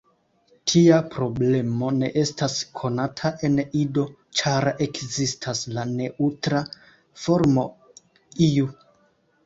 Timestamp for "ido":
3.83-4.07